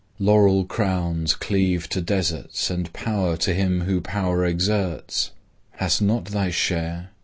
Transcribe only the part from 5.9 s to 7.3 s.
not thy share?